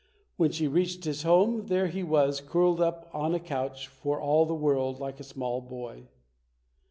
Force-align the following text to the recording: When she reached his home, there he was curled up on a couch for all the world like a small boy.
When 0.35 0.49
she 0.49 0.67
reached 0.67 1.03
his 1.05 1.21
home, 1.21 1.67
there 1.67 1.85
he 1.85 2.01
was 2.01 2.41
curled 2.41 2.81
up 2.81 3.07
on 3.13 3.35
a 3.35 3.39
couch 3.39 3.87
for 3.87 4.19
all 4.19 4.47
the 4.47 4.55
world 4.55 4.99
like 4.99 5.19
a 5.19 5.23
small 5.23 5.61
boy. 5.61 6.07